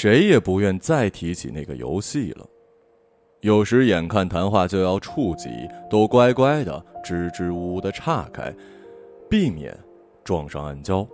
[0.00, 2.46] 谁也不愿再提起那个游戏了。
[3.40, 5.48] 有时眼看谈话就要触及，
[5.90, 8.54] 都乖乖的支支吾吾的岔开，
[9.28, 9.76] 避免
[10.22, 11.04] 撞上暗礁。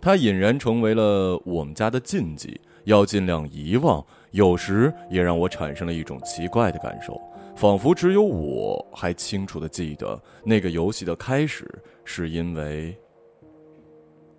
[0.00, 4.06] 它俨然成为了我们家的禁忌，要尽量遗忘。
[4.30, 7.20] 有时也让我产生了一种奇怪的感受，
[7.56, 11.68] 仿佛只有我还清楚的记得那个游戏的开始，
[12.04, 12.96] 是因为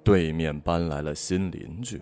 [0.02, 2.02] 对面搬来了新邻居。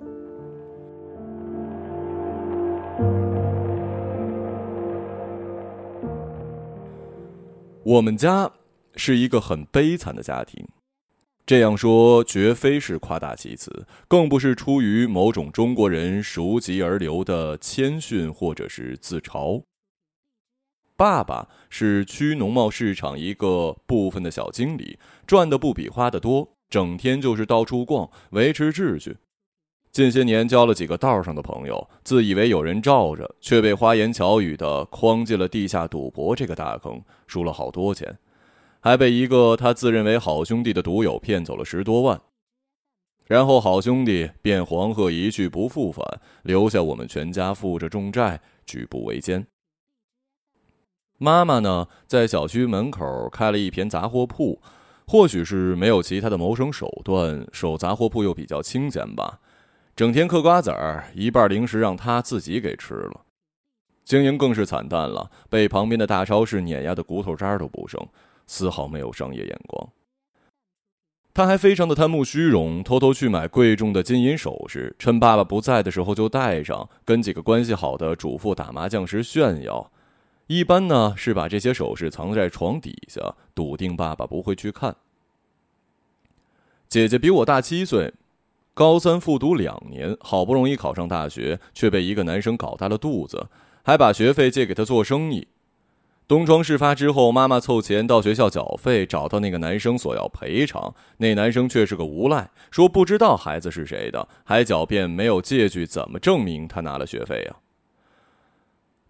[7.93, 8.51] 我们家
[8.95, 10.67] 是一个很悲惨的家庭，
[11.45, 19.61] 这样说绝非是夸大其词，更不是出于某种中国人熟极而流的谦逊或者是自嘲。
[20.95, 29.17] 爸爸是区农贸市场一个部分的小经理，赚的不比花的多，整天就是到处逛，维持秩序。
[29.93, 38.17] 近些年交了几个道上的朋友，自以为有人罩着，却被花言巧语的诓进了地下赌博这个大坑，输了好多钱，
[38.79, 42.19] 还被一个他自认为好兄弟的赌友骗走了十多万。
[43.27, 46.03] 然后好兄弟便黄鹤一去不复返，
[46.41, 49.45] 留下我们全家负着重债，举步维艰。
[51.19, 54.59] 妈妈呢，在小区门口开了一片杂货铺，
[55.05, 59.39] 或许是没有其他的谋生手段，守杂货铺又比较清闲吧。
[59.95, 63.21] 整天嗑瓜子儿，一半零食让他自己给吃了，
[64.03, 68.03] 经营更是惨淡了，被旁边的大超市碾压的骨头渣都不剩，
[68.47, 69.89] 丝毫没有商业眼光。
[71.31, 79.91] 他还非常的贪慕虚荣，偷偷去买贵重的金银首饰，趁爸爸不在的时候就戴上，跟几个关系好的主妇打麻将时炫耀。
[80.47, 84.95] 一般呢是把这些首饰藏在床底下，笃定爸爸不会去看。
[86.89, 88.11] 姐姐比我大七岁。
[88.75, 93.47] 高三复读两年，好不容易考上大学，却被一个男生搞大了肚子，
[93.83, 95.47] 还把学费借给他做生意。
[96.27, 107.57] 东窗事发之后，妈妈凑钱到学校缴费，找到那个男生索要赔偿，那男生却是个无赖，说不知道孩子是谁的，还狡辩没有借据，怎么证明他拿了学费啊？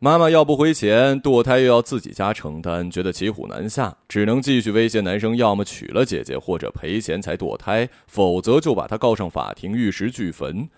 [0.04, 10.70] 妈妈要不回钱，堕胎又要自己家承担，觉得骑虎难下，只能继续威胁男生，要么娶了姐姐，或者赔钱才堕胎，否则就把他告上法庭，玉石俱焚。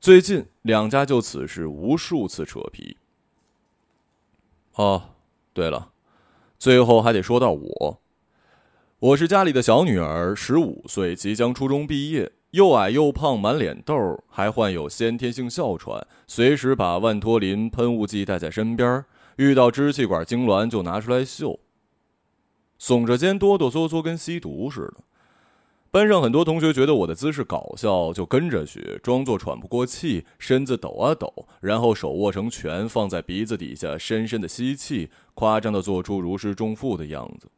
[0.00, 2.96] 最近两家就此事无数次扯皮。
[4.76, 5.10] 哦，
[5.52, 5.90] 对了，
[6.58, 8.00] 最后还得说到我，
[9.00, 12.32] 我是家里的小女儿，十五岁，即将初中毕业。
[12.52, 19.04] 又矮又胖，满脸痘，还患有先天性哮喘，随时把万托林喷雾剂带在身边，
[19.36, 21.60] 遇到支气管痉挛就拿出来嗅。
[22.80, 25.04] 耸着肩，哆哆嗦嗦，跟吸毒似的。
[25.92, 37.48] 班上很多同学觉得我的姿势搞笑，就跟着学，装作喘不过气，身子抖啊抖，然后手握成拳，放在鼻子底下，深深的吸气，夸张的做出如释重负的样子。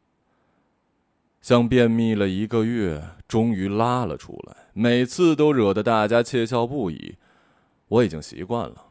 [1.43, 7.15] 像便秘了一个月，终于拉了出来，每次都惹得大家窃笑不已。
[7.89, 8.85] 我已经习惯了，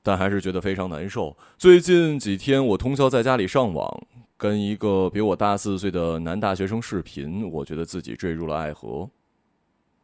[0.00, 1.36] 但还是觉得非常难受。
[1.58, 4.06] 最近几天，我通宵在家里上网，
[4.36, 9.10] 跟一个比我大四岁的男大学生视频，我觉得自己坠入了爱河。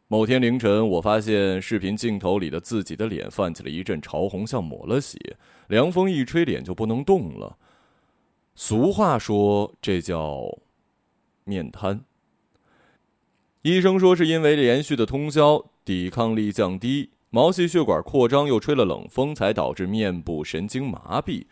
[0.09, 5.17] 某天凌晨，我发现视频镜头里的自己的脸泛起了一阵潮红，像抹了血。
[5.69, 7.57] 凉风一吹，脸就不能动了。
[8.57, 10.59] 俗话说，这叫……
[11.47, 12.05] 面瘫。
[13.63, 21.47] 医生说是因为连续的通宵，抵抗力降低，毛细血管扩张，又吹了冷风，才导致面部神经麻痹。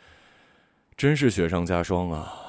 [0.96, 2.40] 真是雪上加霜啊！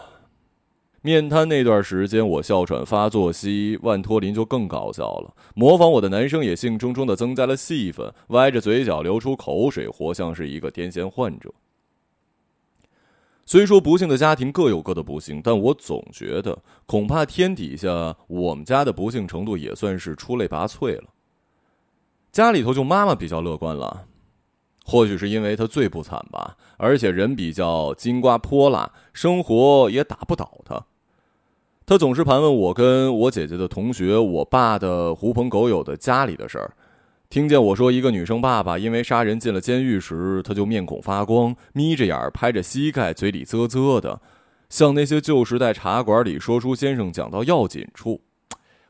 [1.02, 5.36] 面瘫那段时间，我哮喘发作吸万托林就更搞笑了。
[5.54, 11.54] 模仿我的男生也兴冲冲的增加了戏份，歪着嘴角流出口水，活像是一个癫痫患者。
[13.48, 21.10] 虽说不幸的家庭各有各的不幸，但我总觉得，恐怕天底下我们家的不幸程度也算是出类拔萃了。
[22.32, 24.08] 家里头就妈妈比较乐观了，
[24.84, 30.84] 或许是因为她最不惨吧，而且人比较金瓜泼辣，生活也打不倒她。
[31.86, 36.74] 她总是盘问我跟我姐姐的同学、我爸的狐朋狗友的家里的事儿。
[37.30, 44.22] 听见我说一个女生爸爸因为杀人进了监狱时，他就面孔发光，眯着眼儿拍着膝盖，嘴里啧啧的，
[44.70, 48.22] 像那些旧时代茶馆里说书先生讲到要紧处。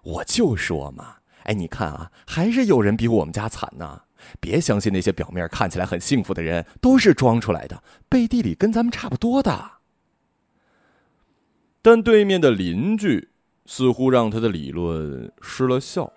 [0.04, 4.02] 我就说嘛，哎，你看啊，还是有人比我们家惨呢。
[4.40, 9.72] 别相信那些表面看起来很幸福的人，都是装出来的，背地里跟咱们差不多的。
[11.82, 13.30] 但对面的邻居
[13.66, 16.12] 似乎让他的理论失了效。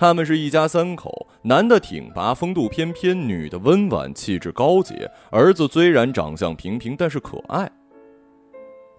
[0.00, 5.06] 他们是一家三口，男的挺拔，风度翩翩；女的温婉，气质高洁。
[5.30, 7.70] 儿子虽然长相平平，但是可爱。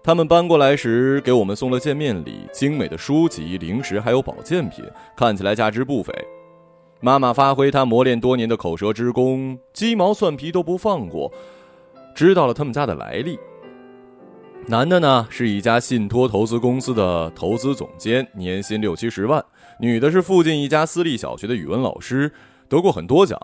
[0.00, 4.84] 他们搬过来时，给我们送了见面礼，精美的书籍、零食，还有保健品，
[5.16, 6.14] 看起来价值不菲。
[7.00, 11.32] 妈妈发挥她磨练多年的口舌之功，鸡毛蒜皮都不放过，
[12.14, 13.36] 知道了他们家的来历。
[14.68, 19.42] 男的呢，是一家信托投资公司的投资总监，年薪六七十万；
[19.82, 22.30] 女的是附近一家私立小学的语文老师，
[22.68, 23.36] 得过很多奖。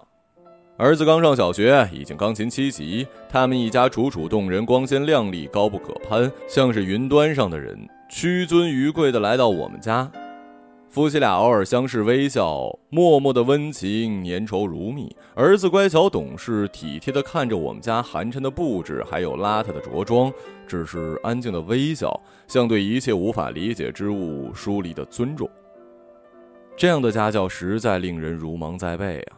[0.77, 3.05] 儿子刚上小学，已经钢琴七级。
[3.29, 7.77] 他们一家楚楚动人，光鲜亮丽，高不可攀，像是云端上的人，
[8.09, 10.09] 屈尊于贵的来到我们家。
[10.89, 15.13] 夫妻俩偶尔相视微笑，默默的温情，粘稠如蜜。
[15.35, 20.33] 儿子乖巧懂事，体贴的看着我们家寒碜的布置，还有邋遢的着装，
[20.69, 25.51] 只是安静的微笑，像对一切无法理解之物疏离的尊重。
[26.79, 29.37] 这样的家教实在令人如芒在背啊。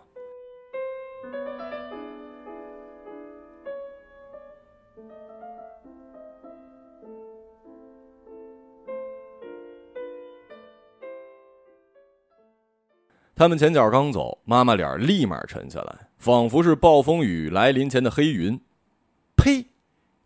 [13.35, 18.61] 他们前脚刚走，妈妈脸立马沉下来，仿佛是暴风雨来临前的黑云。
[19.35, 19.65] 呸！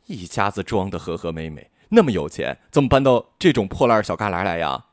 [0.06, 4.86] 一家子装的和和美美，那么有钱，怎么搬到这种破烂小旮旯来呀？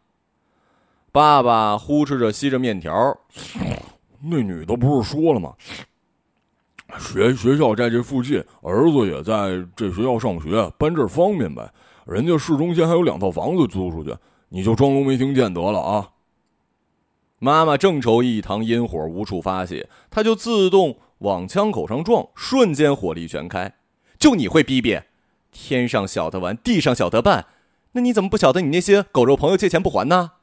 [1.12, 3.18] 爸爸呼哧着吸着面条。
[4.24, 5.54] 那女的不是说了吗？
[7.00, 11.72] 学学校在这附近，儿子也在这学校上学，搬这儿方便呗。
[12.06, 14.16] 人家市中心还有两套房子租出去，
[14.50, 16.10] 你就装聋没听见得了啊。
[17.40, 23.74] 妈妈正愁一堂阴火无处发泄，她就自动往枪口上撞，瞬间火力全开。
[24.19, 25.00] 就你会逼逼，
[25.52, 27.48] 天上晓得玩，地上晓得办，
[27.94, 30.34] 那你怎么不晓得你那些狗肉朋友借钱不还呢？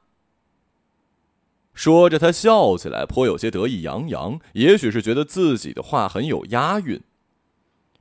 [1.78, 7.00] 说着，他笑起来，颇有些得意洋洋，也许是觉得自己的话很有押韵。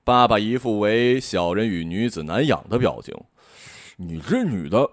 [0.03, 3.13] 爸爸一副为小人与女子难养的表情。
[3.97, 4.89] 你这女的，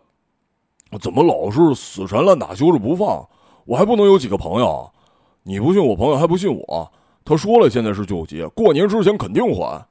[1.00, 3.26] 怎么老是死缠烂打，揪着不放？
[3.64, 4.92] 我还不能有几个朋友？
[5.44, 6.92] 你不信我朋友还不信我？
[7.24, 9.88] 他说了，现在是救急，过年之前肯定还。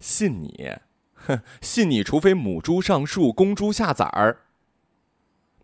[0.00, 0.68] 信你？
[1.14, 2.02] 哼，信你！
[2.02, 4.36] 除非母猪上树，公猪下崽儿。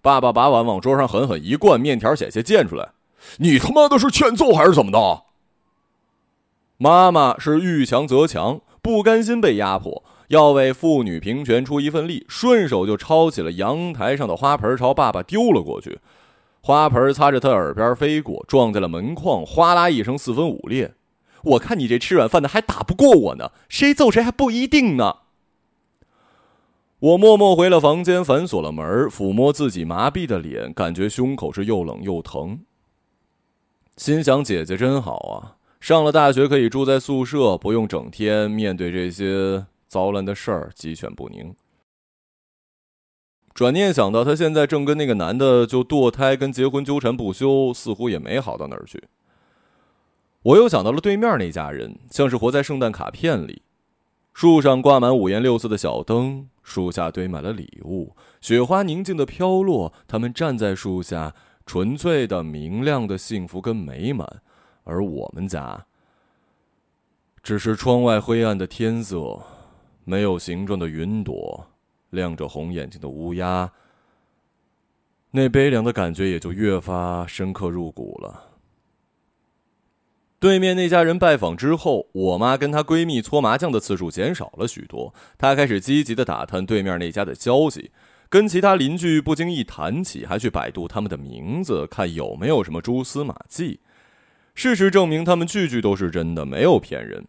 [0.08, 2.92] 爸爸把碗往桌上狠狠一灌，面条险些溅出来。
[3.36, 5.24] 你他妈的是欠揍还是怎么的？
[6.78, 15.98] 妈妈是遇强则强，不甘心被压迫，要为妇女平权出一份力，顺手就抄起了阳台上的花盆，朝爸爸丢了过去。
[16.62, 20.94] 花盆擦着他耳边飞过，撞在了门框，哗啦一声四分五裂。
[21.42, 25.16] 我看你这吃软饭的还打不过我呢，谁揍谁还不一定呢。
[27.00, 32.58] 我默默回了房间，反锁了门，抚摸自己麻痹的脸，感觉胸口是又冷又疼。
[33.96, 41.54] 心想姐姐真好啊，上了大学可以住在宿舍，不用整天面对这些糟烂的事儿，鸡犬不宁。
[43.54, 49.04] 转念想到，她现在正跟那个男的就堕胎跟结婚纠缠不休，似乎也没好到哪儿去。
[50.42, 53.62] 我又想到了对面那家人，像是活在圣诞卡片里，
[54.38, 59.92] 树上挂满五颜六色的小灯，树下堆满了礼物，雪花宁静的飘落。
[60.06, 61.34] 他们站在树下，
[61.66, 64.40] 纯粹的、明亮的幸福跟美满，
[64.84, 65.86] 而我们家，
[67.42, 69.42] 只是窗外灰暗的天色，
[70.04, 71.66] 没有形状的云朵。
[72.10, 73.72] 亮着红眼睛的乌鸦，
[75.32, 78.47] 那悲凉的感觉也就越发深刻入骨了。
[80.40, 85.12] 对面那家人拜访之后，我妈跟她闺蜜搓麻将的次数减少了许多。
[85.36, 87.90] 她开始积极的打探对面那家的消息，
[88.28, 93.80] 跟其他邻居不经意谈起，还去百度他们的名字，看有没有什么蛛丝马迹。
[94.54, 97.24] 事实证明，他们句句都是真的，没有骗人。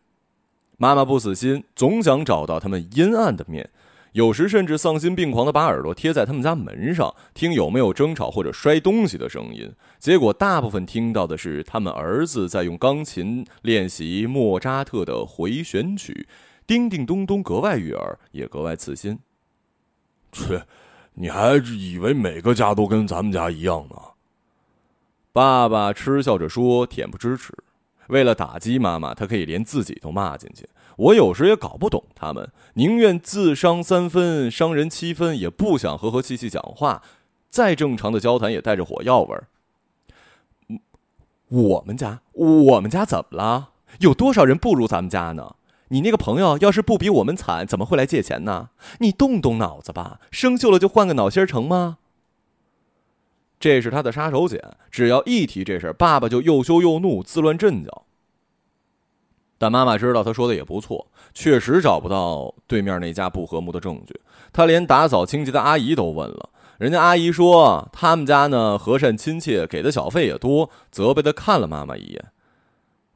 [0.77, 3.69] 妈妈不死心，总想找到他们阴暗的面。
[4.13, 9.71] 有时甚至丧心病狂的把耳朵贴在他们家门上，听有没有争吵或者摔东西的声音。
[9.99, 16.27] 结果大部分听到的是他们儿子在用钢琴练习莫扎特的回旋曲，
[16.65, 19.19] 叮叮咚咚，格外悦耳，也格外刺心。
[20.31, 20.63] 切，
[21.13, 23.95] 你还以为每个家都跟咱们家一样呢？
[25.31, 27.53] 爸爸嗤笑着说，恬不知耻。
[28.07, 30.67] 为了打击妈妈，他可以连自己都骂进去。
[30.99, 37.01] 我有时也搞不懂他们，宁愿自伤三分，伤人七分，也不想和和气气讲话。
[37.49, 39.47] 再正常的交谈也带着火药味儿。
[41.47, 43.69] 我们家，我们家怎么了？
[43.99, 45.55] 有多少人不如咱们家呢？
[45.87, 48.69] 你那个朋友要是不比我们惨，怎么会来借钱呢？
[48.99, 51.97] 你动动脑子吧，生锈了就换个脑芯儿成吗？
[53.57, 58.05] 这是他的杀手锏，只要一提这事儿爸爸就又羞又怒，自乱阵脚。
[59.59, 64.19] 但妈妈知道他说的也不错，确实找不到对面那家不和睦的证据。
[64.51, 72.31] 他连打扫清洁的阿姨都问了，人家阿姨说他们家呢和善亲切，给的小费也多，责备的看了妈妈一眼。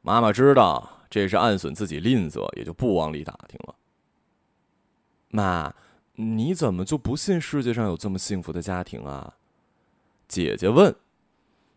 [0.01, 3.75] 妈妈知道这是暗损自己吝啬，也就不往里打听了。
[5.29, 5.73] 妈，
[6.15, 9.35] 你怎么就不信世界上有这么幸福的家庭啊？
[10.27, 10.93] 姐姐问。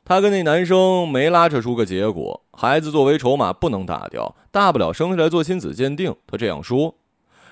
[0.08, 6.14] 他跟那男生没拉扯出个结果，孩子作为筹码不能打掉，大不了生下来做亲子鉴定。
[6.28, 6.94] 他这样说，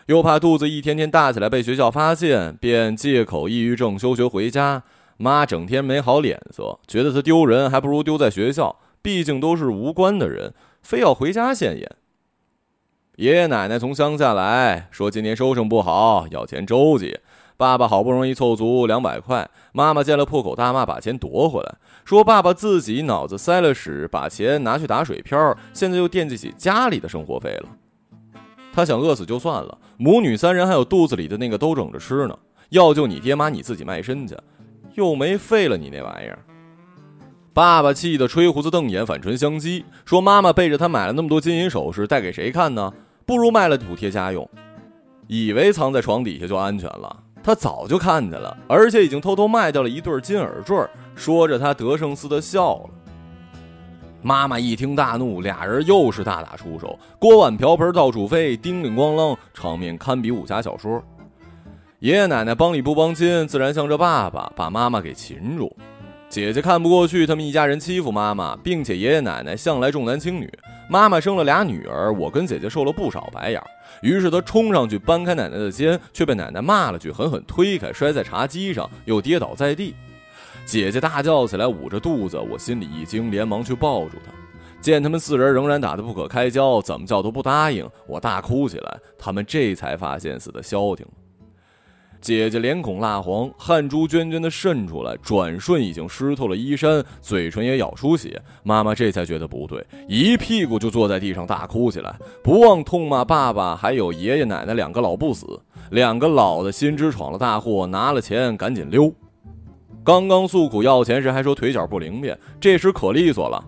[0.06, 4.84] 又怕肚子一天天大起来被学校发现，便借口抑郁症休学回家。
[5.16, 11.90] 妈整天没好脸色，觉得他丢人，还不如丢在学校，毕竟都是无关的人，非要回家现眼。
[13.16, 17.18] 爷爷奶奶从乡下来说，今年收成不好，要钱周济。
[17.64, 27.68] 爸爸好不容易凑足两百块，妈妈见了破口大骂，把钱夺回来，说爸爸自己脑子塞了屎，把钱拿去打水漂，现在又惦记起家里的生活费了。
[28.70, 34.36] 他想饿死就算了，母女三人还有肚子里的那个都整着吃呢，要就你爹妈你自己卖身去，
[34.96, 36.38] 又没废了你那玩意儿。
[37.54, 42.92] 爸爸气得吹胡子瞪眼，反唇相讥，说妈妈背着他买了那么多金银首饰，带给谁看呢？
[43.24, 44.46] 不如卖了补贴家用，
[45.28, 47.20] 以为藏在床底下就安全了。
[47.44, 50.74] 他早就看见了，而且已经偷偷卖掉了一对金耳坠，
[51.14, 52.90] 说着他得胜似的笑了。
[54.22, 61.04] 妈妈一听大怒，俩人又是大打出手，锅碗瓢盆到处飞，叮铃咣啷，场面堪比武侠小说。
[61.98, 65.70] 爷爷奶奶帮理不帮亲，自然向着爸爸把妈妈给擒住。
[66.34, 70.52] 姐姐看不过去他们一家人欺负妈妈，并且爷爷奶奶向来重男轻女，
[70.90, 73.62] 妈妈生了俩女儿，我跟姐姐受了不少白眼。
[74.02, 79.94] 于是她冲上去搬开奶奶的肩，却被奶奶骂了句，狠狠推开，摔在茶几上，又跌倒在地。
[80.66, 84.32] 姐姐大叫起来，捂着肚子，我心里一惊，连忙去抱住她。
[84.80, 88.98] 见他们四人仍然打得不可开交，怎么叫都不答应，我大哭起来。
[89.16, 91.12] 他们这才发现死的消停了。
[92.24, 98.40] 姐姐脸孔蜡黄，汗珠涓涓的渗出来，转瞬已经湿透了衣衫，嘴唇也咬出血。
[98.62, 105.60] 妈妈这才觉得不对，一屁股就坐在地上大哭起来，不忘痛骂爸爸还有爷爷奶奶两个老不死。
[105.90, 109.12] 两个老的心知闯了大祸，拿了钱赶紧溜。
[110.02, 113.62] 刚刚诉苦要钱时还说腿脚不灵便，这时可利索了。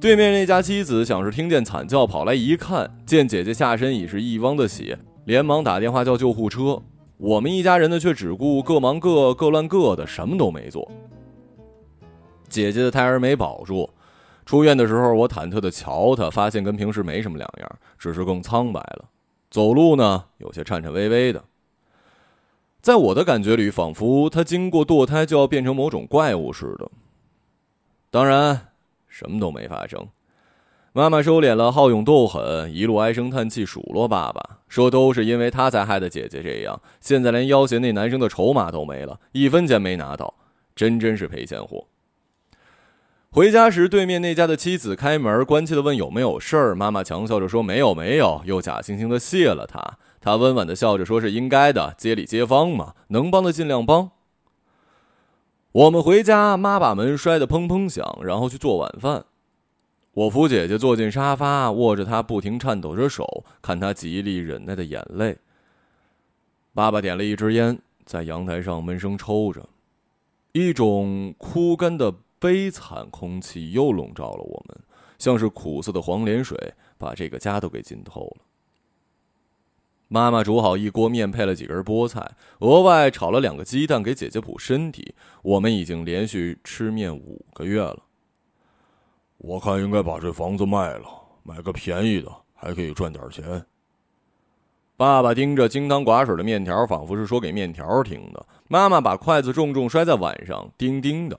[0.00, 6.82] 对面那家妻子想是听见惨叫跑来一看，见姐姐下身已是一汪的血，连忙打电话叫救护车。
[7.18, 10.90] 我们一家人呢，却只顾各忙各、各乱各的，什么都没做。
[12.48, 13.88] 姐姐的胎儿没保住，
[14.44, 19.06] 出院的时候，我忐忑的瞧她，发现跟平时没什么两样，只是更苍白了，
[19.50, 21.42] 走路呢有些颤颤巍巍的。
[22.80, 26.90] 在我的感觉里，仿佛她经过堕胎就要变成某种怪物似的。
[28.10, 28.68] 当然，
[29.08, 30.06] 什么都没发生。
[30.96, 40.32] 妈妈收敛了好勇斗狠，一路唉声叹气数落爸爸，说都是因为他才害得姐姐这样，现在连要挟那男生的筹码都没了，一分钱没拿到，
[40.74, 41.88] 真真是赔钱货。
[43.28, 49.98] 回家时，对面那家的妻子开门，关切的问有没有事儿，妈妈强笑着说没有没有，又假惺惺的谢了他。
[50.22, 54.12] 他温婉的笑着说是应该的，街里街坊嘛，能帮的尽量帮。
[55.72, 59.26] 我们回家，妈把门摔得砰砰响，然后去做晚饭。
[60.16, 65.36] 我扶姐姐坐进沙发，握着她不停颤抖着手，看她极力忍耐的眼泪。
[66.72, 69.68] 爸爸点了一支烟，在阳台上闷声抽着，
[70.52, 74.78] 一种枯干的悲惨空气又笼罩了我们，
[75.18, 76.56] 像是苦涩的黄连水，
[76.96, 78.46] 把这个家都给浸透了。
[80.08, 82.26] 妈妈煮好一锅面，配了几根菠菜，
[82.60, 85.14] 额外炒了两个鸡蛋给姐姐补身体。
[85.42, 88.04] 我们已经连续吃面五个月了。
[89.38, 91.06] 我看应该把这房子卖了，
[91.42, 93.64] 买个便宜的，还可以赚点钱。
[94.96, 98.46] 爸爸盯着清汤寡水的面条，仿佛是说给面条听的。
[98.66, 101.38] 妈妈把筷子重重摔在碗上，叮叮的。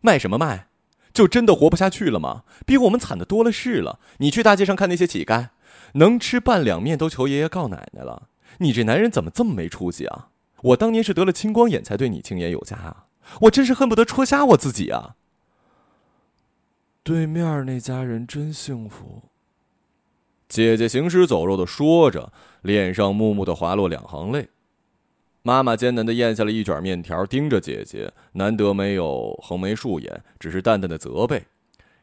[0.00, 0.66] 卖什么卖？
[1.12, 2.42] 就真的活不下去了吗？
[2.66, 4.00] 比我们惨的多了是了。
[4.18, 5.50] 你去大街上看那些乞丐，
[5.94, 8.28] 能吃半两面都求爷爷告奶奶了。
[8.58, 10.28] 你这男人怎么这么没出息啊？
[10.62, 13.06] 我当年是得了青光眼才对你青眼有加啊！
[13.42, 15.14] 我真是恨不得戳瞎我自己啊！
[17.08, 19.22] 对面那家人真幸福。
[20.46, 24.46] 姐姐行尸走肉的说着，脸上木木的滑落两行泪。
[25.40, 31.42] 妈妈艰难的咽下了一卷面条，盯着姐姐，难得没有横眉竖眼，只是淡淡的责备：“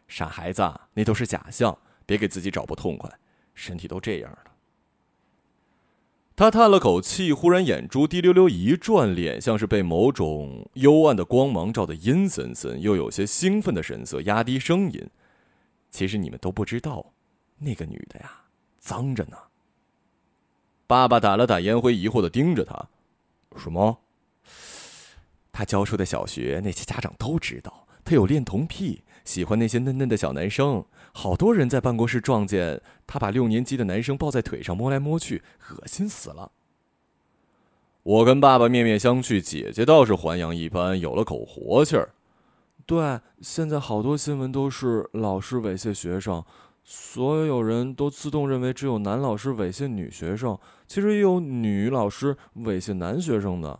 [0.09, 3.07] 傻孩子，那都是假象，别给自己找不痛快，
[3.53, 4.39] 身体都这样了。”
[6.37, 15.09] 他叹了口气，忽然眼珠滴溜溜一转，脸像是被某种幽暗的光芒照得阴森森，又有些兴奋的神色，压低声音
[15.89, 17.13] ：“其实你们都不知道，
[17.57, 18.31] 那个女的呀，
[18.79, 19.37] 脏着呢。”
[20.87, 22.89] 爸爸打了打烟灰，疑惑的盯着他
[23.55, 23.97] ：“什么？”
[25.53, 30.85] 他教书的小学那些家长都知道，他有恋童癖，喜欢那些嫩嫩的小男生。
[31.11, 36.51] 好多人在办公室撞见他把六年级的男生抱在腿上摸来摸去，恶心死了。
[38.03, 42.13] 我跟爸爸面面相觑，姐姐倒是还阳一般，有了口活气儿。
[42.85, 46.43] 对，现在好多新闻都是老师猥亵学生，
[46.83, 50.55] 所有人都自动认为只有男老师猥亵女学生，
[50.85, 53.79] 其实也有女老师猥亵男学生的。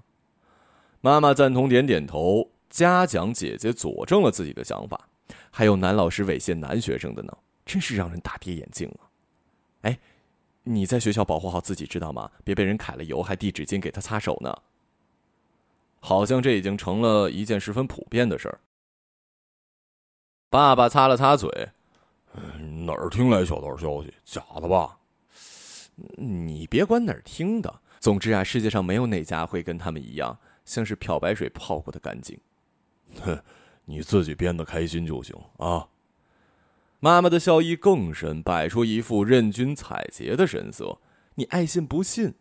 [1.02, 5.08] 妈妈赞同，点点头，嘉奖姐姐佐证了自己的想法。
[5.58, 7.32] 还有男老师猥亵男学生的呢，
[7.66, 9.08] 真是让人大跌眼镜啊！
[9.84, 9.98] 哎，
[10.64, 12.30] 你在学校保护好自己，知道吗？
[12.44, 14.54] 别被人揩了油还递纸巾给他擦手呢。
[16.02, 18.60] 好像这已经成了一件十分普遍的事儿。
[20.50, 21.70] 爸爸擦了擦嘴，
[22.86, 24.14] 哪儿听来小道消息？
[24.26, 25.00] 假的吧？
[26.18, 32.38] 你别管哪儿听的，总之啊，世界上没有哪家会跟他们一样，像是漂白水泡过的干净。
[33.22, 33.42] 哼。
[33.86, 35.88] 你自己编的开心就行啊！
[37.00, 40.98] 妈妈的笑意更深，摆出一副任君采撷的神色。
[41.36, 42.34] 你爱信不信？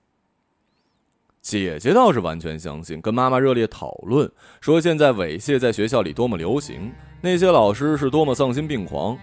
[1.43, 4.31] 姐姐倒是完全相信，跟妈妈热烈讨论，
[4.63, 9.19] 说现在猥亵在学校里多么流行，那些老师是多么丧心病狂。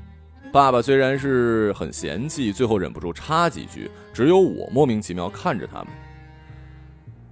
[0.52, 5.88] 爸爸虽然是很嫌弃，最后忍不住插几句，只有我莫名其妙看着他们。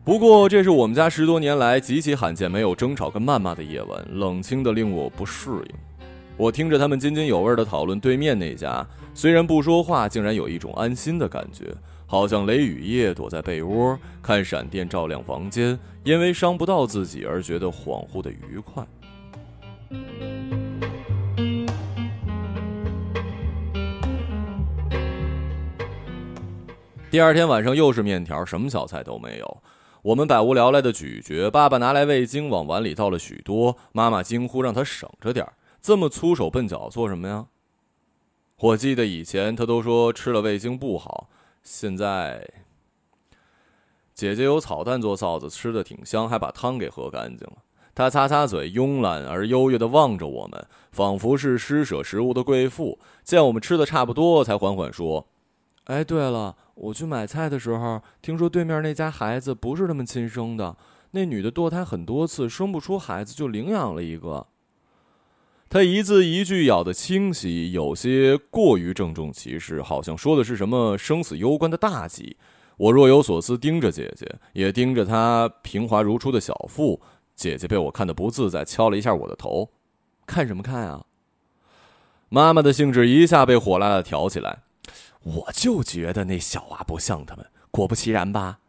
[0.09, 6.07] 不过，这是我们家十多年来极其罕见没有争吵跟谩骂的夜晚，冷清的令我不适应。
[6.35, 11.65] 我听着他们津津有味的讨论对面那家，虽然不说话，竟然有一种安心的感觉，
[12.07, 18.83] 好像雷雨夜躲在被窝看闪电照亮房间，因为伤不到自己而觉得恍惚的愉快。
[27.11, 29.57] 第二天晚上又是面条，什么小菜都没有。
[30.09, 35.47] 我们百无聊赖的咀嚼，爸爸拿来味精往碗里倒了许多，妈妈惊呼让他省着点
[35.83, 37.45] 这么粗手笨脚做什么呀？
[38.57, 41.29] 我记得以前他都说吃了味精不好，
[41.61, 42.43] 现在
[44.15, 47.57] 姐姐有草蛋做臊子，吃的挺香，还把汤给喝干净了。
[47.93, 52.97] 她擦擦嘴，慵懒而优越的望着我们，仿佛是施舍食物的贵妇。
[53.23, 55.27] 见我们吃的差不多，才缓缓说
[55.85, 60.77] ：“哎，对了。”我去买菜的时候，听说对面那家孩子不是他们亲生的，
[61.11, 64.47] 那女的堕胎很多次，生不出孩子，就领养了一个。
[65.69, 72.37] 他一字一句咬得清晰，有些过于郑重其事，好像说的是什么生死攸关的大忌。
[72.77, 77.01] 我若有所思，盯着姐姐，也盯着她平滑如初的小腹。
[77.35, 79.69] 姐姐被我看得不自在，敲了一下我的头
[80.25, 81.05] ：“看什么看啊？”
[82.29, 84.63] 妈妈的兴致一下被火辣辣挑起来。
[85.23, 88.59] 我就觉得那小娃不像他们，果不其然吧？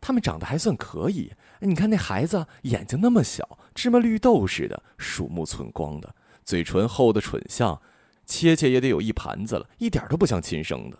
[0.00, 1.32] 他们长得还算可以。
[1.60, 7.80] 你看那孩子眼睛那么小，芝麻绿豆似的，鼠目寸光的，嘴唇厚的蠢相，
[8.24, 10.98] 切切也得有一盘子了，一点都不像亲生的。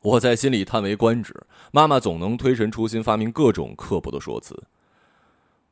[0.00, 1.34] 我在心里叹为观止。
[1.72, 4.64] 妈妈总能推陈出新，发明各种刻薄的说辞。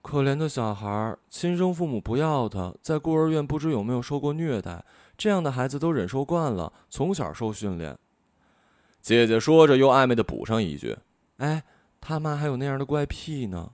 [0.02, 4.84] 可怜的小孩，亲生父母不要他，在孤儿院不知有没有受过虐待。
[5.20, 7.94] 这样的孩子都忍受惯了，从小受训练。
[9.02, 10.96] 姐姐说着，又暧昧的补上一句
[11.37, 11.62] ：“哎，
[12.00, 13.72] 他妈还有那样的怪癖呢。”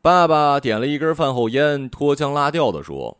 [0.00, 3.14] 爸爸点了一根饭后烟，脱腔拉调的说：“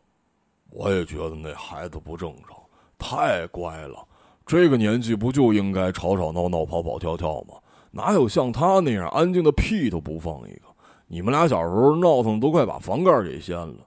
[0.73, 2.57] 我也觉得那孩子不正常，
[2.97, 4.03] 太乖了。
[4.47, 7.57] 这个年纪不就应该吵吵闹闹、跑跑跳跳吗？
[7.91, 10.69] 哪有像他那样安静的屁都不放一个？
[11.09, 13.87] 你们俩小时候闹腾都快把房盖给掀了。”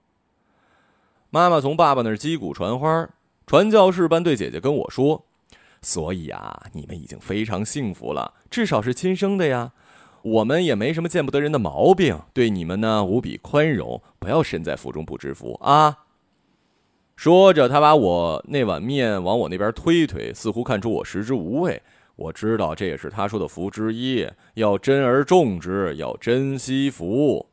[1.31, 3.07] 妈妈从爸爸那儿击鼓传花，
[3.45, 5.25] 传教士般对姐姐跟我说
[5.79, 9.71] ：“所以啊，你们已经非常幸福了，至少是亲生的呀。
[10.23, 14.01] 我们也没什么见不得人的毛病，对你们呢无比宽容。
[14.17, 15.99] 不要身在福中不知福啊！”
[17.15, 21.81] 说着，他把我那碗面往我那边推推，似乎看出我食之无味。
[22.15, 27.48] 我知道这也是他说的福之一，要珍而重之，要珍惜福。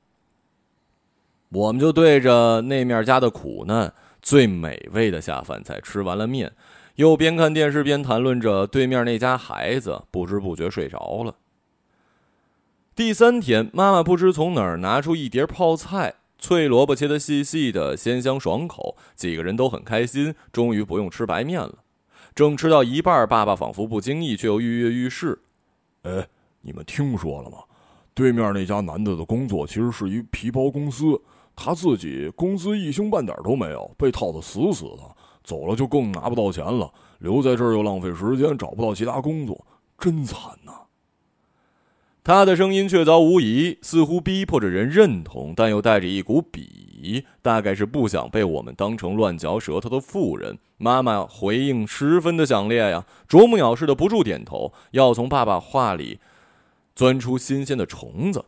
[1.51, 5.81] 我们就对着那面家的苦难，最美味的下饭菜。
[5.81, 6.53] 吃完了面，
[6.97, 11.37] 又边看电视边谈论着对面那家孩子，不知不觉睡着了。
[12.95, 21.79] 第三天，妈妈不知从哪儿拿出一碟泡菜，脆萝卜切得细细的，鲜香爽口，几个人都很开心，终于不用吃白面了。
[22.35, 25.39] 正吃到一半，爸爸仿佛不经意，却又跃跃欲试
[26.03, 26.27] ：“哎，
[26.63, 27.59] 你们听说了吗？
[28.15, 31.21] 对面那家男的的工作其实是一皮包公司，
[31.57, 39.67] 他自己工资一星半点都没有，被套得死死的，走了就更拿不到钱了，留在这儿又浪费时间，找不到其他工作，
[39.99, 40.73] 真惨呐。
[42.23, 50.59] 他的声音确凿无疑，似乎逼迫着人认同，但又带着一股鄙夷，大概是不想被我们当成乱嚼舌头的妇人。
[50.77, 56.19] 妈妈回应十分的响烈呀，啄木鸟似的不住点头，要从爸爸话里
[56.95, 58.45] 钻出新鲜的虫子。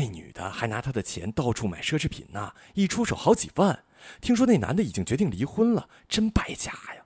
[0.00, 3.78] 那女的还拿他的钱到处买奢侈品呢，一出手好几万。
[4.22, 7.04] 听说那男的已经决定离婚了，真败家呀。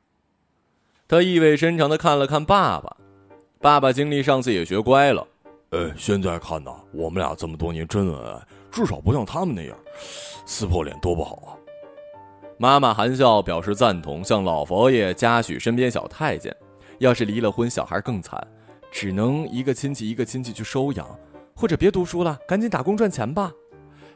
[1.09, 2.97] 他意味深长的看了看爸爸，
[3.61, 5.27] 爸爸经历上次也学乖了。
[5.71, 9.77] 哎，现在看呐，我们俩这么多年真恩爱，至少不像他们那样
[10.47, 11.51] 撕破脸，多不好啊！
[12.59, 16.55] 妈妈含笑表示赞同，向老佛爷嘉许身边小太监。
[17.01, 18.41] 要是离了婚，小孩更惨，
[18.93, 21.19] 只能一个亲戚一个亲戚去收养，
[21.55, 23.53] 或者别读书了，赶紧打工赚钱吧。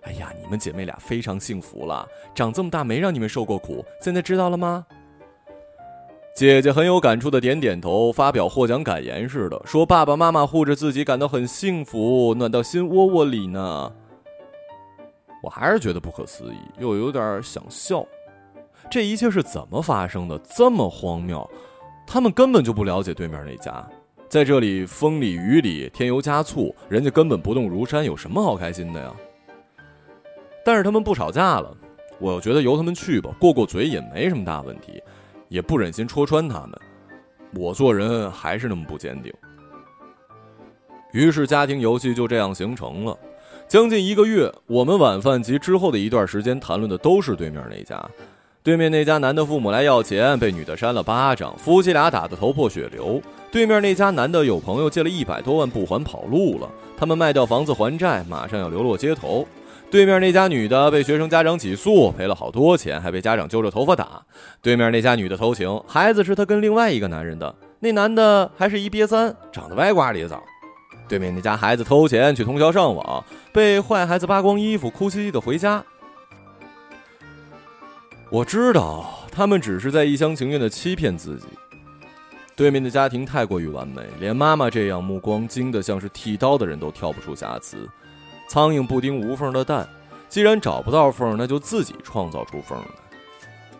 [0.02, 4.86] 哎呀，你们姐妹俩非常幸福了，长这么大没让你们受过苦，现在知道了吗？
[6.34, 13.92] 姐姐很有感触的点点头，发表获奖感言似的说：“爸爸妈妈护着自己，感到很幸福，暖到心窝窝里呢。”
[15.42, 18.06] 我还是觉得不可思议，又有点想笑。
[18.88, 20.38] 这一切是怎么发生的？
[20.40, 21.48] 这么荒谬！
[22.06, 23.86] 他们根本就不了解对面那家，
[24.28, 29.10] 在这里风里雨里添油加醋，人家根本不动如山，有什么好开心的呀？
[30.62, 31.74] 但是他们不吵架了，
[32.18, 35.02] 我觉得由他们去吧，过过嘴也没什么大问题。
[35.48, 36.78] 也不忍心戳穿他们，
[37.54, 39.32] 我做人还是那么不坚定。
[41.12, 43.18] 于是家庭游戏就这样形成了。
[43.66, 47.98] 将近一个月，我们晚饭及之后的一段时间谈论的都是对面那家。
[48.68, 53.18] 对面那家男的父母来要钱，被女的扇了巴掌，夫妻俩打得头破血流。
[53.50, 59.48] 对面那家男的有朋友借了一百多万不还跑路了，他们卖掉房子还债，马上要流落街头。
[59.90, 64.20] 对面那家女的被学生家长起诉，赔了好多钱，还被家长揪着头发打。
[64.60, 70.42] 对面那家女的偷情，孩子是她跟另外一个男人的，那男的还是一瘪三，长得歪瓜裂枣。
[71.08, 75.82] 对面那家孩子偷钱去通宵上网，被坏孩子扒光衣服，哭兮兮的回家。
[78.30, 81.46] 我知道他们只是在一厢情愿的欺骗自己。
[82.54, 87.88] 对面的家庭太过于完美，连妈妈这样目光精的像是剃刀的人都挑不出瑕疵。
[88.46, 89.88] 苍蝇不叮无缝的蛋，
[90.28, 92.86] 既然找不到缝，那就自己创造出缝来。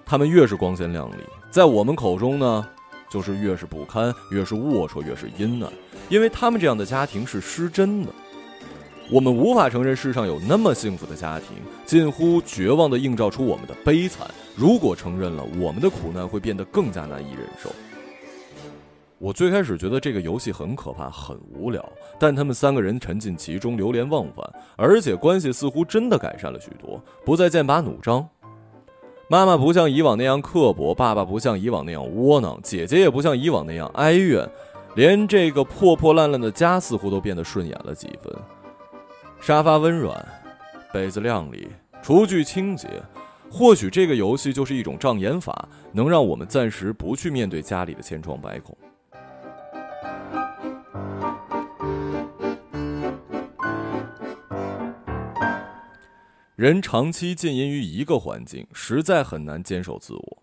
[0.07, 2.67] 他们越是光鲜亮丽，在我们口中呢，
[3.11, 5.71] 就是越是不堪，越是龌龊，越是阴暗。
[6.09, 8.09] 因为他们这样的家庭是失真的，
[9.11, 11.49] 我们无法承认世上有那么幸福的家庭，
[11.87, 14.29] 近乎绝望地映照出我们的悲惨。
[14.55, 17.71] 如果承认了，我们的苦难会变得更加难以忍受。
[19.18, 21.83] 我最开始觉得这个游戏很可怕、很无聊，
[22.18, 28.29] 但他们三个人沉浸其中，流连忘返，而且关系似乎真的改善了许多，不再剑拔弩张。
[29.31, 34.47] 妈妈不像以往那样刻薄，爸爸不像以往那样窝囊，姐姐也不像以往那样哀怨，
[34.94, 38.31] 连这个破破烂烂的家似乎都变得顺眼了几分。
[39.40, 40.27] 沙发温软，
[40.92, 41.68] 被子亮丽，
[42.03, 42.88] 厨具清洁。
[43.51, 48.77] 或许这个游戏就是一种障眼法，能让我们暂时不去面对家里的千疮百孔。
[56.57, 60.42] 人长期浸淫于一个环境，实在很难坚守自我。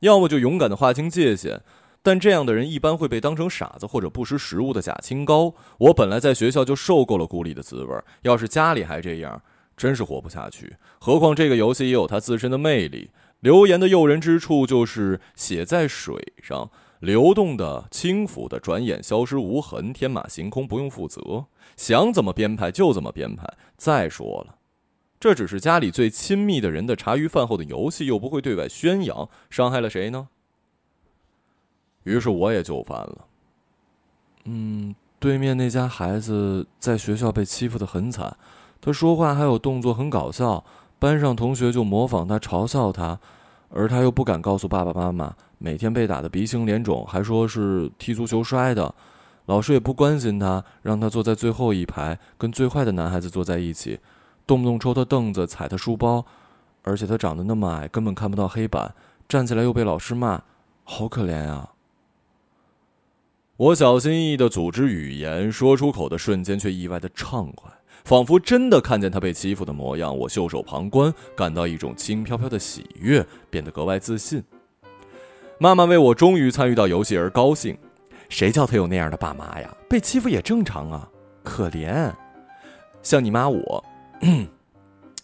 [0.00, 1.60] 要么就勇敢的划清界限，
[2.04, 5.54] 但这样的人一般会被当成傻子或者不识时务的假清高。
[5.78, 9.40] 我本来在学校就受够了孤立的滋味，要是家里还这样，
[9.74, 10.76] 真是活不下去。
[10.98, 13.10] 何况这个游戏也有它自身的魅力。
[13.40, 23.50] 留言的诱人之处就是写在水上，流动的、轻浮的，转眼消失无痕，天马行空，不用负责，想怎么编排就怎么编排。
[23.78, 24.56] 再说了。
[25.18, 30.28] 这只是家里最亲密的人的茶余饭后的游戏，又不会对外宣扬，伤害了谁呢？
[32.04, 33.18] 于是我也就范了。
[34.44, 38.36] 嗯，对面那家孩子在学校被欺负的很惨，
[38.80, 40.64] 他说话还有动作很搞笑，
[40.98, 43.18] 班上同学就模仿他，嘲笑他，
[43.70, 48.94] 而他又不敢告诉爸爸妈妈，每天被打的鼻青脸肿，还说是踢足球摔的，
[49.46, 53.98] 老师也不关心他，让他坐在最后一排，跟最坏的男孩子坐在一起。
[54.46, 56.22] 动不动抽他凳子，踩他书包，
[56.82, 58.94] 而且他长得那么矮，根本看不到黑板。
[59.26, 60.42] 站起来又被老师骂，
[60.84, 61.70] 好可怜啊！
[63.56, 67.70] 我小心翼翼的组织语言，说出口的瞬间却意外的畅快，
[68.04, 70.16] 仿佛真的看见他被欺负的模样。
[70.18, 74.42] 我袖手旁观，感到一种轻飘飘的喜悦，变得格外自信。
[75.58, 77.78] 妈妈为我终于参与到游戏而高兴。
[78.28, 79.72] 谁叫他有那样的爸妈呀？
[79.88, 81.08] 被欺负也正常啊。
[81.44, 82.12] 可怜。
[83.02, 83.84] 像你妈我，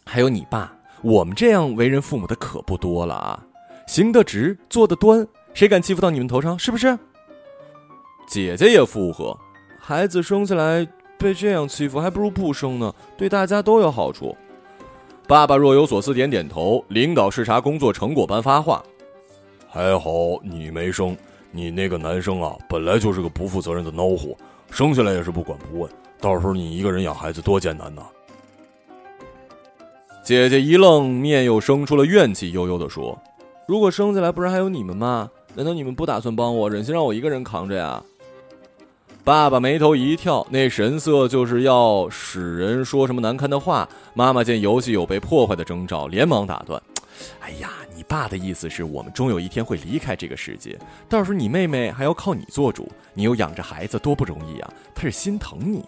[0.05, 3.45] 还有你爸，我们这样为人父母的可不多了啊！
[3.88, 6.57] 行得直，坐得端，谁敢欺负到你们头上？
[6.57, 6.97] 是不是？
[8.31, 9.37] 姐姐也附和
[9.77, 10.87] ：“孩子生下来
[11.19, 14.37] 被这样欺负，还不如不生呢，对大家都有好处。”
[15.27, 16.85] 爸爸若有所思，点点头。
[16.87, 18.81] 领导视察工作成果般发话
[19.69, 20.11] ：“还好
[20.45, 21.16] 你没生，
[21.51, 24.37] 你那个男生啊，本来就是个不负责任的孬货，
[24.71, 25.90] 生下来也是不管不问。
[26.21, 28.03] 到时候你一个人养孩子多艰难呐！”
[30.23, 33.19] 姐姐一愣，面又生出了怨气，悠悠地说
[33.66, 35.29] ：“如果生下来不是还有你们吗？
[35.57, 38.01] 难道你们不打算帮我，忍心让我一个人扛着呀？”
[39.22, 43.88] 爸爸眉头一跳，那神色就是要使人说什么难看的话。
[44.14, 46.83] 妈妈见游戏有被破坏的征兆，连忙打断
[47.40, 50.78] ：“哎呀，你爸的意思是我们终有一天会离开这个世界，
[51.09, 54.72] 到时候你妹妹还要靠你做主，你又养着孩子多不容易啊！
[54.94, 55.85] 他是心疼你，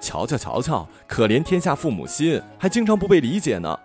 [0.00, 3.78] 瞧瞧瞧瞧，可怜天下父母心，还经常不被理解呢。”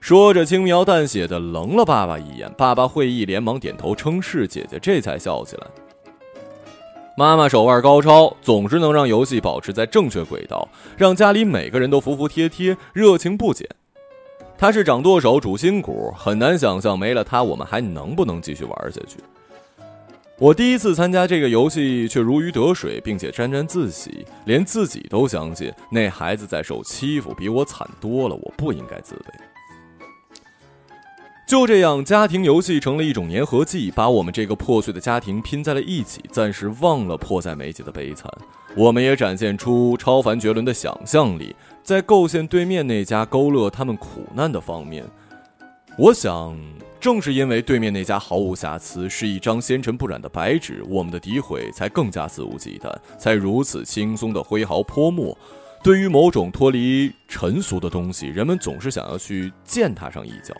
[0.00, 2.48] 说着轻描淡写的冷了爸爸一眼。
[2.56, 4.46] 爸爸会意，连忙点头称是。
[4.46, 5.66] 姐姐这才笑起来。
[7.18, 13.66] 妈妈手腕高超，总是能让游戏保持在正确轨道，让家里每个人都服服帖帖、热情不减。
[14.58, 19.16] 她是掌舵手、主心骨，很难想象没了她，我们还能不能继续玩下去。
[20.38, 28.34] 我第一次参加这个游戏，却如鱼得水，并且沾沾自喜，连自己都相信那孩子在受欺负，比我惨多了。
[28.34, 29.55] 我不应该自卑。
[31.46, 38.28] 就这样，家庭游戏成了一种粘合剂，把我们这个破碎的家庭拼在了一起，暂时忘了迫在眉睫的悲惨。
[38.74, 41.54] 我们也展现出超凡绝伦的想象力，
[41.84, 45.04] 在构陷对面那家勾勒他们苦难的方面。
[45.96, 46.58] 我想，
[46.98, 55.38] 正是因为对面那家毫无瑕疵，是一张纤尘不染的白纸，我们的诋毁才更加肆无忌惮，才如此轻松的挥毫泼墨。
[55.80, 60.52] 对于某种脱离尘俗的东西，人们总是想要去践踏上一脚。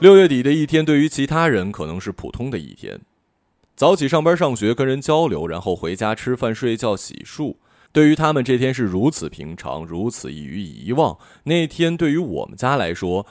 [0.00, 2.98] 六月底的一天，对于其他人可能是普通的一天，
[3.76, 7.56] 早起上班、上学、跟人交流，然后回家吃饭、睡觉、洗漱。
[7.92, 11.18] 对于他们，这天是如此平常，如此易于遗忘。
[11.44, 13.26] 那天对于我们家来说，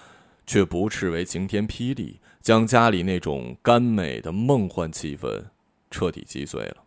[0.45, 5.45] 却不斥为晴天霹雳，将家里那种甘美的梦幻气氛
[5.89, 6.77] 彻底击碎了。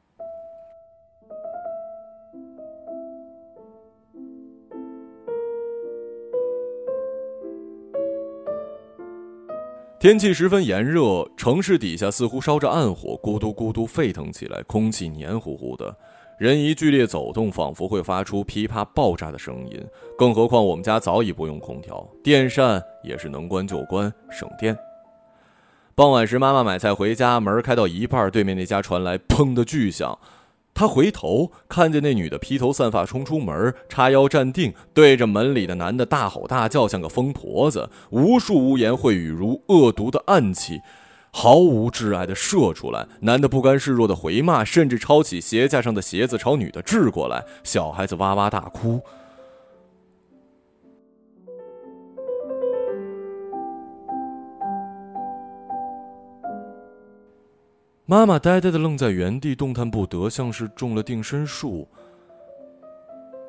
[10.03, 15.97] 天气十分炎热，城市底下似乎烧着暗火，咕嘟咕嘟沸腾起来，空气黏糊糊的，
[16.41, 19.81] 人一剧烈走动，仿佛会发出噼啪爆炸的声音。
[20.19, 24.77] 更何况我们家早已不用空调，电扇也是能关就关，省电。
[25.95, 30.19] 傍晚时，妈妈买菜回家，门开到一半，对面那家传来“砰”的巨响。
[30.75, 37.91] 他回头看见那女的披头散发冲出门，叉腰站定，对着门里的男的大吼大叫，像个疯婆子。
[38.11, 40.81] 无数污言秽语如恶毒的暗器，
[41.31, 43.07] 毫无挚爱的射出来。
[43.21, 47.45] 男的不甘示弱的回骂，甚至抄起鞋架上的鞋子朝女的掷过来。
[47.63, 49.03] 小孩子哇哇大哭。
[58.13, 61.89] 妈妈呆呆的愣在原地，动弹不得，像是中了定身术。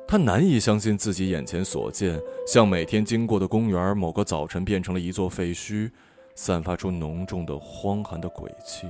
[0.08, 5.90] 她难以相信自己眼前所见，像每天经过的公园，某个早晨变成了一座废墟，
[6.34, 8.86] 散发出浓重的荒寒的鬼气。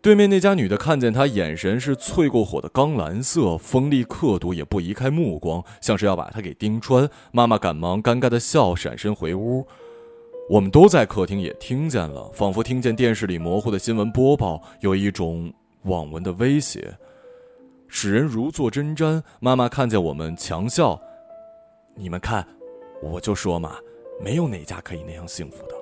[0.00, 7.06] 对面那家女的看见他，眼神是淬过火的钢蓝色，锋利刻毒，也不移开目光，像是要把他给盯穿。
[7.30, 9.66] 妈妈赶忙尴尬的笑，闪身回屋。
[10.48, 16.96] 我们都在客厅，也听见了，仿佛听见电视里模糊的新闻播报，有一种网文的威胁，
[17.88, 19.20] 使人如坐针毡。
[19.40, 21.00] 妈妈看见我们，强笑
[21.96, 22.46] ：“你们看，
[23.02, 23.76] 我就说嘛，
[24.22, 25.74] 没有哪家可以那样幸福的。”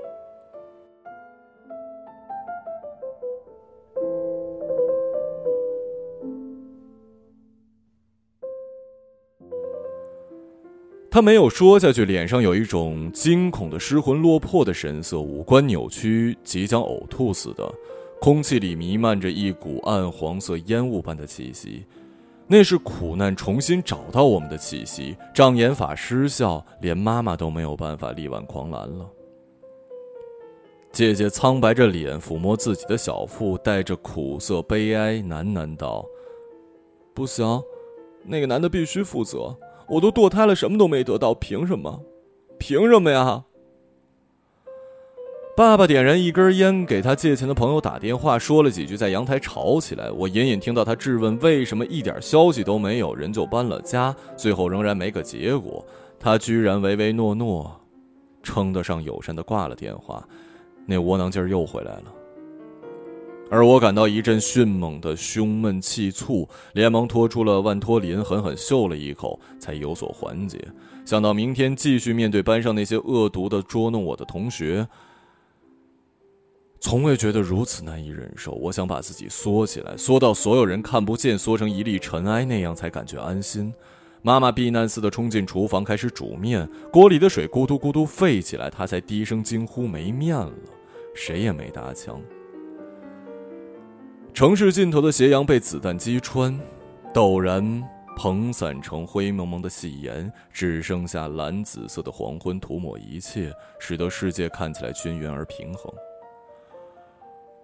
[11.14, 17.72] 他没有说下去，脸上有一种惊恐的失魂落魄的神色，五官扭曲，即将呕吐似的。
[18.20, 21.84] 空气里弥漫着一股暗黄色烟雾般的气息，
[22.48, 25.16] 那是苦难重新找到我们的气息。
[25.32, 29.08] 障眼法失效，连妈妈都没有办法力挽狂澜了。
[30.90, 36.04] 姐姐苍白着脸，抚摸自己的小腹，带着苦涩悲哀，喃喃道
[37.14, 37.62] ：“不行，
[38.24, 42.02] 那个男的必须负责。”我都堕胎了，什么都没得到，凭什么？
[42.58, 43.44] 凭什么呀？
[45.56, 50.10] 爸爸点燃一根烟，给他借钱的朋友打电话，说了几句，在阳台吵起来。
[50.10, 54.14] 我隐隐听到他质问：为什么一点消息都没有，人就搬了家？
[54.36, 55.84] 最后仍然没个结果。
[56.18, 57.80] 他居然唯唯诺诺，
[58.42, 60.26] 称得上友善的挂了电话。
[60.86, 62.04] 那窝囊劲儿又回来了。
[63.54, 70.58] 而我感到一阵迅猛的胸闷气促，连忙拖出了万托林，狠狠嗅了一口，才有所缓解。
[71.04, 74.84] 想到明天继续面对班上那些恶毒的捉弄我的同学。
[76.80, 78.50] 从未觉得如此难以忍受。
[78.54, 83.72] 我想把自己缩起来，缩到所有人看不见，缩成一粒尘埃，那样才感觉安心。
[84.22, 90.52] 妈妈避难似的冲进厨房，开始煮面，锅里的水咕嘟咕嘟沸起来，她才低声惊呼：“没面了！”
[91.14, 92.20] 谁也没搭腔。
[94.34, 96.52] 城市尽头的斜阳被子弹击穿，
[97.14, 97.80] 陡然
[98.16, 105.88] 蓬散成灰蒙蒙的细岩，只剩下蓝紫色的黄昏涂抹一切，使得世界看起来均匀而平衡。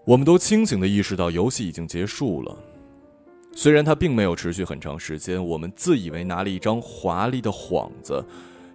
[0.04, 2.56] 我们都清醒的意识到，游戏已经结束了。
[3.52, 8.24] 虽然它并没有持续很长时间，我们自以为拿了一张华丽的幌子，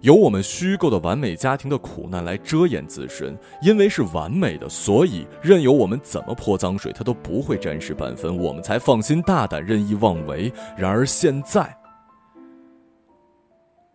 [0.00, 3.36] 由我们虚构的完美家庭的苦难来遮掩自身。
[3.62, 10.52] 因为是完美的，所以任由我们怎么泼脏水，它都不会沾湿半分，我们才放心大胆任意妄为。
[10.76, 11.76] 然而现在，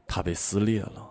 [0.07, 1.09] 它被撕裂了，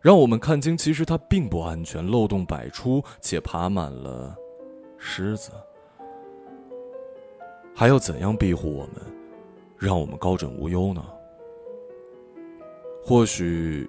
[0.00, 4.34] 让我们看清，其实它并不安全，漏洞百出，且爬满了。
[4.98, 5.50] 狮子
[7.74, 8.96] 还要怎样庇护我们，
[9.78, 11.02] 让我们高枕无忧呢？
[13.02, 13.88] 或许，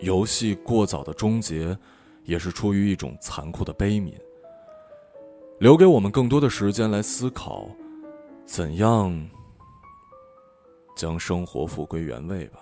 [0.00, 1.76] 游戏过早的终结，
[2.24, 4.14] 也是出于一种残酷的悲悯，
[5.60, 7.68] 留给我们更多的时间来思考，
[8.44, 9.30] 怎样
[10.96, 12.61] 将生活复归原位吧。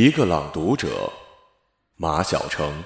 [0.00, 1.12] 一个朗读者，
[1.96, 2.84] 马晓成。